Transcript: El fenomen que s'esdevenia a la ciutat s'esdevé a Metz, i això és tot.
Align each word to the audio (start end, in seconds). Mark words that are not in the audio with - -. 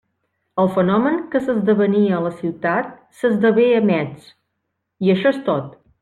El 0.61 0.69
fenomen 0.75 1.17
que 1.33 1.41
s'esdevenia 1.47 2.15
a 2.19 2.21
la 2.27 2.31
ciutat 2.39 2.89
s'esdevé 3.19 3.67
a 3.81 3.83
Metz, 3.91 4.25
i 5.09 5.13
això 5.15 5.35
és 5.35 5.43
tot. 5.51 5.69